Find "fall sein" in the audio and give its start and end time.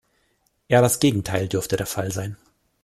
1.85-2.35